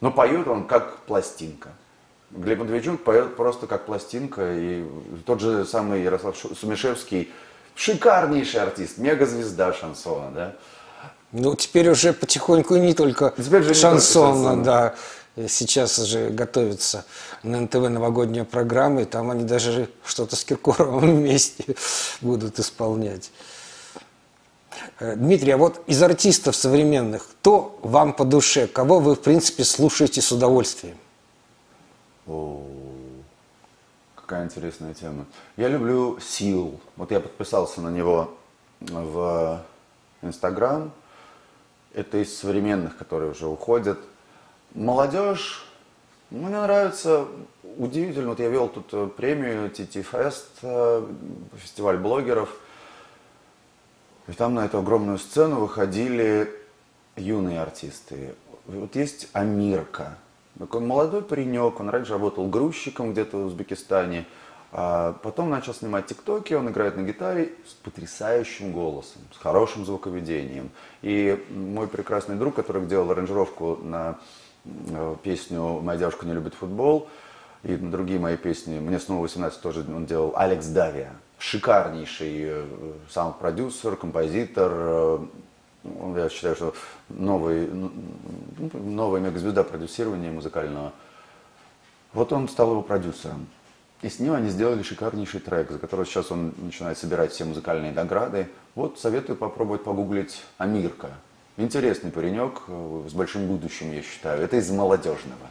[0.00, 1.70] Но поет он как пластинка.
[2.30, 4.54] Глеб Матвейчук поет просто как пластинка.
[4.54, 4.84] И
[5.24, 7.30] тот же самый Ярослав Сумишевский,
[7.76, 10.52] шикарнейший артист, мегазвезда шансона, да.
[11.32, 14.64] Ну, теперь уже потихоньку не только Теперь же не шансона, только шансона.
[14.64, 14.94] да.
[15.48, 17.04] Сейчас уже готовится
[17.42, 21.76] на НТВ новогодняя программа, и там они даже что-то с Киркоровым вместе
[22.22, 23.30] будут исполнять.
[24.98, 29.64] Э, Дмитрий, а вот из артистов современных, кто вам по душе, кого вы, в принципе,
[29.64, 30.96] слушаете с удовольствием?
[32.26, 32.62] О,
[34.26, 35.24] какая интересная тема.
[35.56, 36.80] Я люблю Сил.
[36.96, 38.36] Вот я подписался на него
[38.80, 39.62] в
[40.20, 40.90] Инстаграм.
[41.94, 43.98] Это из современных, которые уже уходят.
[44.74, 45.64] Молодежь,
[46.30, 47.26] ну, мне нравится,
[47.78, 48.30] удивительно.
[48.30, 51.06] Вот я вел тут э, премию TT Fest, э,
[51.54, 52.50] фестиваль блогеров.
[54.26, 56.52] И там на эту огромную сцену выходили
[57.14, 58.34] юные артисты.
[58.66, 60.18] Вот есть Амирка,
[60.58, 64.26] такой молодой паренек, он раньше работал грузчиком где-то в Узбекистане,
[64.72, 70.70] а потом начал снимать тиктоки, он играет на гитаре с потрясающим голосом, с хорошим звуковедением.
[71.02, 74.18] И мой прекрасный друг, который делал аранжировку на
[74.64, 77.08] э, песню «Моя девушка не любит футбол»,
[77.62, 82.64] и на другие мои песни, мне снова 18 тоже он делал, Алекс Давия, шикарнейший э,
[83.08, 85.18] саунд-продюсер, композитор, э,
[86.16, 86.74] я считаю, что
[87.08, 87.68] новый,
[88.72, 90.92] новая мегазвезда продюсирования музыкального.
[92.12, 93.46] Вот он стал его продюсером.
[94.02, 97.92] И с ним они сделали шикарнейший трек, за который сейчас он начинает собирать все музыкальные
[97.92, 98.48] награды.
[98.74, 101.10] Вот советую попробовать погуглить Амирка.
[101.56, 104.42] Интересный паренек э, с большим будущим, я считаю.
[104.42, 105.46] Это из молодежного.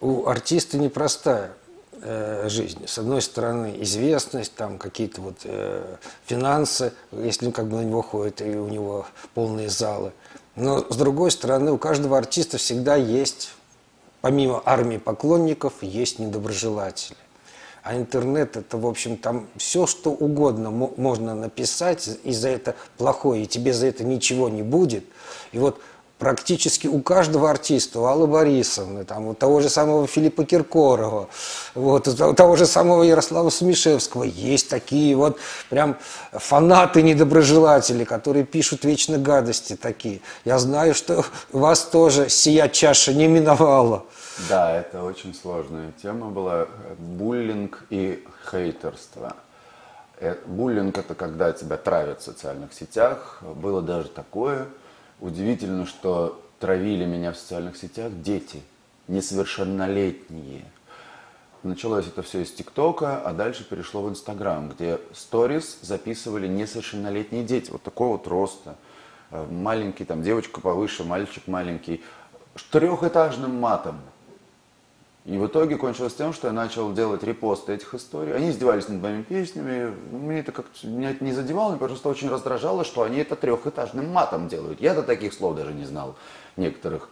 [0.00, 1.52] У артиста непростая
[2.02, 2.86] э, жизнь.
[2.86, 8.40] С одной стороны, известность, там какие-то вот э, финансы, если как бы на него ходят,
[8.40, 10.12] и у него полные залы.
[10.56, 13.52] Но с другой стороны, у каждого артиста всегда есть,
[14.20, 17.16] помимо армии поклонников, есть недоброжелатели.
[17.82, 22.74] А интернет это, в общем, там все, что угодно мо- можно написать, и за это
[22.98, 25.04] плохое, и тебе за это ничего не будет.
[25.52, 25.80] И вот
[26.18, 31.28] практически у каждого артиста, у Аллы Борисовны, там, у того же самого Филиппа Киркорова,
[31.74, 35.38] вот, у того же самого Ярослава Сумишевского есть такие вот
[35.70, 35.96] прям
[36.32, 40.20] фанаты недоброжелатели, которые пишут вечно гадости такие.
[40.44, 44.04] Я знаю, что вас тоже сия чаша не миновала.
[44.48, 46.66] Да, это очень сложная тема была.
[46.98, 49.34] Буллинг и хейтерство.
[50.20, 53.40] Э, Буллинг– это когда тебя травят в социальных сетях.
[53.42, 54.66] Было даже такое.
[55.20, 58.62] Удивительно, что травили меня в социальных сетях дети,
[59.08, 60.64] несовершеннолетние.
[61.64, 67.70] Началось это все из ТикТока, а дальше перешло в Инстаграм, где сторис записывали несовершеннолетние дети,
[67.70, 68.76] вот такого вот роста.
[69.30, 72.02] Э, Маленький, там девочка повыше, мальчик маленький,
[72.54, 74.00] с трехэтажным матом.
[75.28, 78.34] И в итоге кончилось тем, что я начал делать репосты этих историй.
[78.34, 79.94] Они издевались над моими песнями.
[80.10, 84.10] Мне это как-то меня это не задевало, мне просто очень раздражало, что они это трехэтажным
[84.10, 84.80] матом делают.
[84.80, 86.16] Я до таких слов даже не знал
[86.56, 87.10] некоторых.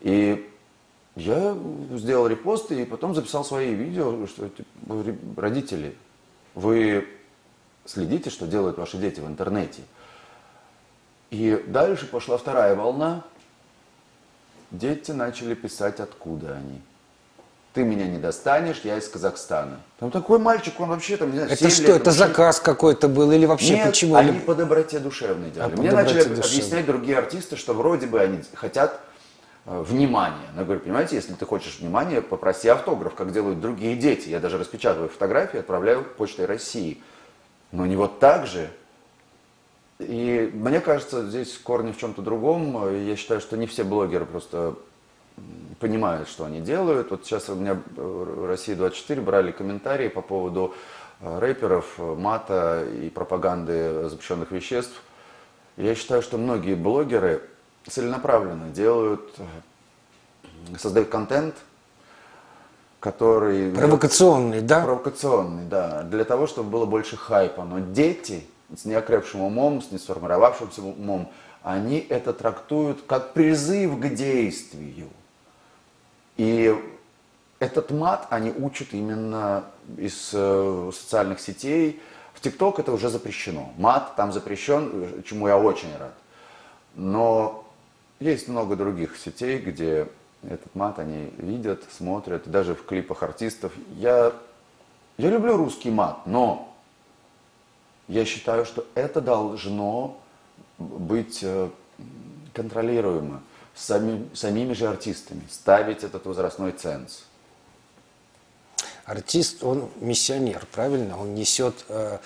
[0.00, 0.52] И
[1.14, 1.56] я
[1.92, 5.96] сделал репосты и потом записал свои видео, что типа, «Ре- родители,
[6.54, 7.08] вы
[7.86, 9.80] следите, что делают ваши дети в интернете.
[11.30, 13.24] И дальше пошла вторая волна.
[14.70, 16.82] Дети начали писать, откуда они.
[17.76, 19.80] Ты меня не достанешь, я из Казахстана.
[19.98, 22.58] Там такой мальчик, он вообще там, не знаю, Это 7 что, лет, это вообще- заказ
[22.58, 24.14] какой-то был или вообще Нет, почему?
[24.16, 25.72] они по доброте душевной делали.
[25.72, 26.38] по Мне начали душевной.
[26.38, 28.98] объяснять другие артисты, что вроде бы они хотят
[29.66, 30.48] э, внимания.
[30.54, 34.30] Но я говорю, понимаете, если ты хочешь внимания, попроси автограф, как делают другие дети.
[34.30, 37.02] Я даже распечатываю фотографии, отправляю почтой России.
[37.72, 38.70] Но не вот так же.
[39.98, 42.90] И мне кажется, здесь корни в чем-то другом.
[43.06, 44.76] Я считаю, что не все блогеры просто
[45.78, 47.10] понимают, что они делают.
[47.10, 50.74] Вот сейчас у меня в России 24 брали комментарии по поводу
[51.20, 55.02] э, рэперов, э, мата и пропаганды запрещенных веществ.
[55.76, 57.42] Я считаю, что многие блогеры
[57.88, 61.54] целенаправленно делают, э, создают контент,
[63.00, 63.70] который...
[63.72, 64.80] Провокационный, да?
[64.80, 66.02] Провокационный, да.
[66.02, 67.64] Для того, чтобы было больше хайпа.
[67.64, 71.30] Но дети с неокрепшим умом, с несформировавшимся умом,
[71.62, 75.08] они это трактуют как призыв к действию.
[76.36, 76.74] И
[77.58, 79.64] этот мат они учат именно
[79.96, 82.00] из э, социальных сетей.
[82.34, 83.72] В ТикТок это уже запрещено.
[83.78, 86.14] Мат там запрещен, чему я очень рад.
[86.94, 87.64] Но
[88.20, 90.08] есть много других сетей, где
[90.42, 93.72] этот мат они видят, смотрят, даже в клипах артистов.
[93.96, 94.32] Я,
[95.16, 96.74] я люблю русский мат, но
[98.06, 100.18] я считаю, что это должно
[100.78, 101.70] быть э,
[102.52, 103.40] контролируемо
[103.76, 107.24] сами- самими же артистами, ставить этот возрастной ценз.
[109.04, 111.20] Артист, он миссионер, правильно?
[111.20, 112.18] Он несет э,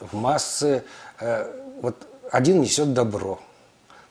[0.00, 0.84] в массы,
[1.18, 1.96] э, вот
[2.30, 3.40] один несет добро,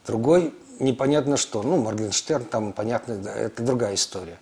[0.07, 1.61] другой непонятно что.
[1.61, 4.39] Ну, Моргенштерн, там, понятно, это другая история.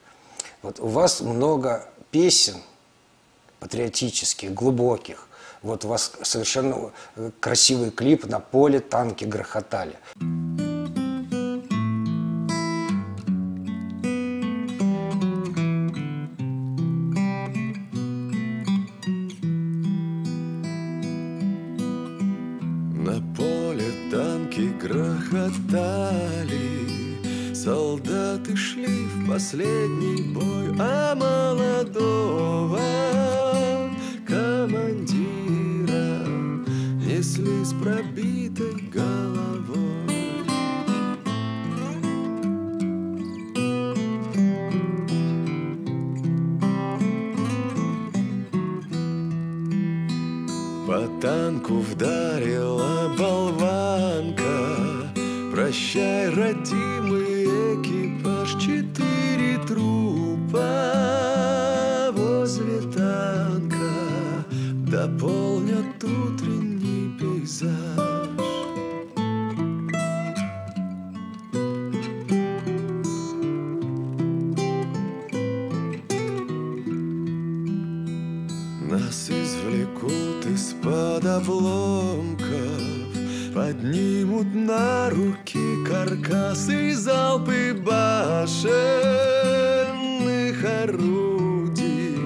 [0.62, 2.56] Вот у вас много песен
[3.60, 5.28] патриотических, глубоких.
[5.62, 9.98] Вот у вас совершенно э, красивый клип «На поле танки грохотали».
[10.16, 10.73] На
[78.94, 82.44] Нас извлекут из-под обломков
[83.56, 88.74] Поднимут на руки каркасы и залпы башенных
[90.84, 92.18] орудий.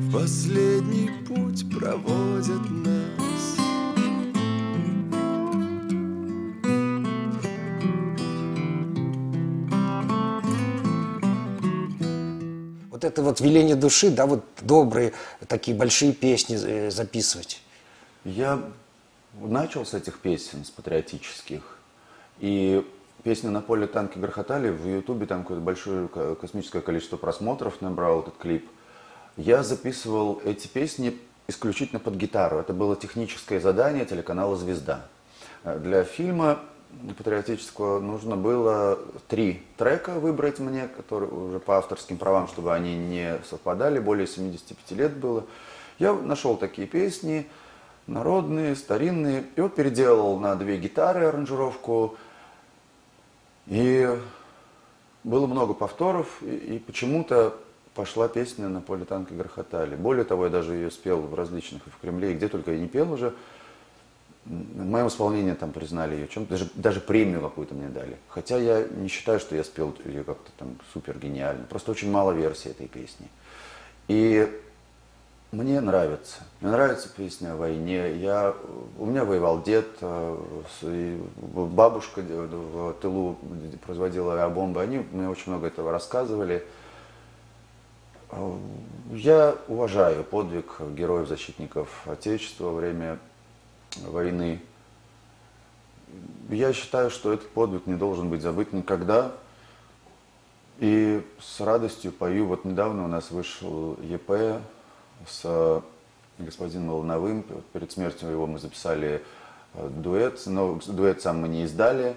[0.00, 2.81] В последний путь проводят нас
[13.02, 15.12] Вот это вот веление души, да, вот добрые
[15.48, 17.60] такие большие песни э, записывать.
[18.24, 18.62] Я
[19.40, 21.78] начал с этих песен, с патриотических.
[22.38, 22.86] И
[23.24, 28.20] песни «На поле танки грохотали» в Ютубе там какое-то большое ко- космическое количество просмотров набрал
[28.20, 28.70] этот клип.
[29.36, 32.58] Я записывал эти песни исключительно под гитару.
[32.58, 35.06] Это было техническое задание телеканала «Звезда».
[35.64, 36.60] Э, Для фильма
[37.16, 43.38] патриотического нужно было три трека выбрать мне, которые уже по авторским правам, чтобы они не
[43.48, 45.44] совпадали, более 75 лет было.
[45.98, 47.46] Я нашел такие песни,
[48.06, 52.16] народные, старинные, и вот переделал на две гитары аранжировку,
[53.66, 54.08] и
[55.24, 57.54] было много повторов, и, и почему-то
[57.94, 59.94] пошла песня «На поле танки грохотали».
[59.96, 62.78] Более того, я даже ее спел в различных, и в Кремле, и где только я
[62.78, 63.34] не пел уже.
[64.44, 68.16] В моем исполнении там признали ее чем-то, даже, даже премию какую-то мне дали.
[68.28, 71.64] Хотя я не считаю, что я спел ее как-то там супер гениально.
[71.64, 73.28] Просто очень мало версий этой песни.
[74.08, 74.50] И
[75.52, 76.38] мне нравится.
[76.60, 78.16] Мне нравится песня о войне.
[78.16, 78.54] Я,
[78.98, 83.38] у меня воевал дед, э, бабушка в тылу
[83.84, 84.80] производила авиабомбы.
[84.80, 86.64] Они мне очень много этого рассказывали.
[88.30, 88.56] Э,
[89.12, 93.18] Я уважаю подвиг героев-защитников Отечества во время
[93.96, 94.60] войны.
[96.48, 99.32] Я считаю, что этот подвиг не должен быть забыт никогда.
[100.78, 102.46] И с радостью пою.
[102.46, 104.60] Вот недавно у нас вышел ЕП
[105.26, 105.82] с
[106.38, 107.44] господином Волновым.
[107.72, 109.22] Перед смертью его мы записали
[109.74, 112.16] э, дуэт, но дуэт сам мы не издали.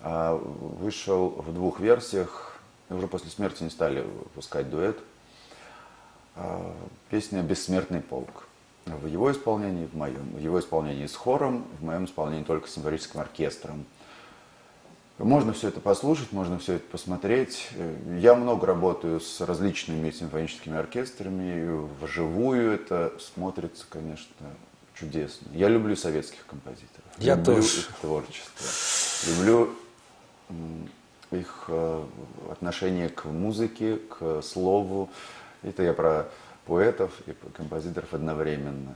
[0.00, 2.58] А вышел в двух версиях.
[2.88, 4.98] Уже после смерти не стали выпускать дуэт.
[6.36, 6.74] А,
[7.10, 8.47] Песня «Бессмертный полк».
[8.96, 10.30] В его исполнении, в моем.
[10.34, 13.84] В его исполнении с хором, в моем исполнении только с симфоническим оркестром.
[15.18, 17.70] Можно все это послушать, можно все это посмотреть.
[18.18, 21.88] Я много работаю с различными симфоническими оркестрами.
[22.00, 24.46] Вживую это смотрится, конечно,
[24.94, 25.48] чудесно.
[25.52, 27.10] Я люблю советских композиторов.
[27.18, 27.80] Я люблю тоже.
[27.80, 28.66] их творчество.
[29.30, 29.70] Люблю
[31.32, 32.04] их э,
[32.50, 35.10] отношение к музыке, к слову.
[35.62, 36.28] Это я про
[36.68, 38.94] поэтов и композиторов одновременно.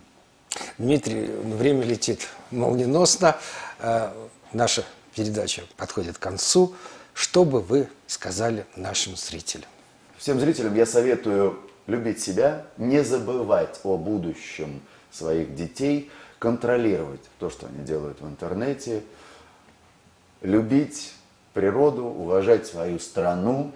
[0.79, 3.37] Дмитрий, время летит молниеносно.
[3.81, 4.13] Э,
[4.53, 6.75] Наша передача подходит к концу.
[7.15, 9.69] Что бы вы сказали нашим зрителям?
[10.19, 17.67] Всем зрителям я советую любить себя, не забывать о будущем своих детей, контролировать то, что
[17.67, 19.03] они делают в интернете,
[20.43, 21.15] любить
[21.55, 23.73] природу, уважать свою страну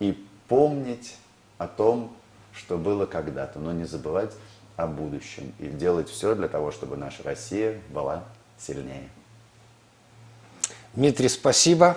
[0.00, 1.16] и помнить
[1.58, 2.16] о том,
[2.52, 4.32] что было когда-то, но не забывать
[4.76, 8.24] о будущем и делать все для того, чтобы наша Россия была
[8.58, 9.08] сильнее.
[10.94, 11.96] Дмитрий, спасибо.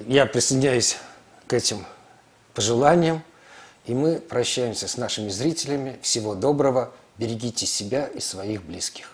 [0.00, 0.98] Я присоединяюсь
[1.46, 1.84] к этим
[2.52, 3.22] пожеланиям.
[3.86, 5.98] И мы прощаемся с нашими зрителями.
[6.02, 6.92] Всего доброго.
[7.18, 9.13] Берегите себя и своих близких.